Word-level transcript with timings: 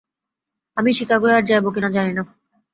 আমি 0.77 0.89
চিকাগোয় 0.97 1.35
আর 1.37 1.43
যাইব 1.45 1.65
কি 1.73 1.79
না, 1.81 1.89
জানি 1.89 2.11
না। 2.13 2.23